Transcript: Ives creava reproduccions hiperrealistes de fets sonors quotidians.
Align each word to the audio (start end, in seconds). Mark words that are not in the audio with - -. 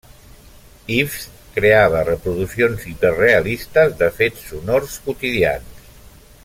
Ives 0.95 1.17
creava 1.57 2.01
reproduccions 2.07 2.87
hiperrealistes 2.93 3.95
de 4.03 4.11
fets 4.21 4.49
sonors 4.53 5.01
quotidians. 5.07 5.87